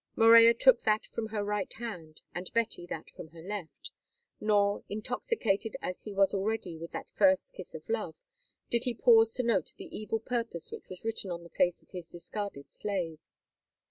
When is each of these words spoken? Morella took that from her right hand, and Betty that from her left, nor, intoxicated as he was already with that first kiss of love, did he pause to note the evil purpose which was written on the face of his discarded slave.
Morella 0.15 0.55
took 0.55 0.81
that 0.81 1.05
from 1.05 1.27
her 1.27 1.43
right 1.43 1.71
hand, 1.73 2.21
and 2.33 2.51
Betty 2.55 2.87
that 2.87 3.11
from 3.11 3.27
her 3.27 3.41
left, 3.43 3.91
nor, 4.39 4.83
intoxicated 4.89 5.75
as 5.79 6.01
he 6.05 6.11
was 6.11 6.33
already 6.33 6.75
with 6.75 6.89
that 6.93 7.11
first 7.11 7.53
kiss 7.53 7.75
of 7.75 7.87
love, 7.87 8.15
did 8.71 8.85
he 8.85 8.95
pause 8.95 9.31
to 9.35 9.43
note 9.43 9.75
the 9.77 9.95
evil 9.95 10.19
purpose 10.19 10.71
which 10.71 10.89
was 10.89 11.05
written 11.05 11.29
on 11.29 11.43
the 11.43 11.49
face 11.51 11.83
of 11.83 11.91
his 11.91 12.09
discarded 12.09 12.71
slave. 12.71 13.19